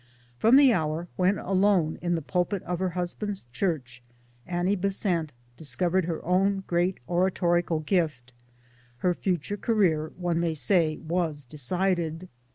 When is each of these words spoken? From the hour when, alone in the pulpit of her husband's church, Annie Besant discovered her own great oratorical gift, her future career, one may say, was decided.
From 0.35 0.55
the 0.55 0.73
hour 0.73 1.07
when, 1.15 1.37
alone 1.37 1.99
in 2.01 2.15
the 2.15 2.23
pulpit 2.23 2.63
of 2.63 2.79
her 2.79 2.89
husband's 2.97 3.43
church, 3.53 4.01
Annie 4.47 4.75
Besant 4.75 5.31
discovered 5.55 6.05
her 6.05 6.25
own 6.25 6.63
great 6.65 6.99
oratorical 7.07 7.81
gift, 7.81 8.33
her 9.05 9.13
future 9.13 9.57
career, 9.57 10.11
one 10.17 10.39
may 10.39 10.55
say, 10.55 10.97
was 10.97 11.45
decided. 11.45 12.29